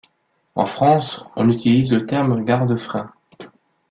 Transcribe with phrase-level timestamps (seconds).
[0.55, 3.13] En France on utilise le terme garde-frein.